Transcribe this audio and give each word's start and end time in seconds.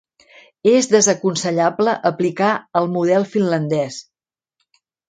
És 0.71 0.87
desaconsellable 0.93 1.95
aplicar 2.13 2.51
el 2.83 2.91
model 2.99 3.31
finlandès. 3.37 4.05